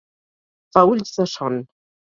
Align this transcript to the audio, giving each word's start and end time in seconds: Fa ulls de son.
Fa 0.77 0.85
ulls 0.95 1.15
de 1.19 1.31
son. 1.37 1.63